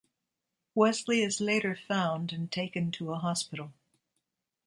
Wesley 0.73 1.21
is 1.21 1.39
later 1.39 1.75
found 1.75 2.33
and 2.33 2.51
taken 2.51 2.91
to 2.93 3.11
a 3.11 3.17
hospital. 3.19 3.71